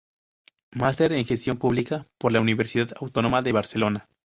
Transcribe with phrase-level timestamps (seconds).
[0.71, 4.09] Master en Gestión Pública por la Universidad Autónoma de Barcelona.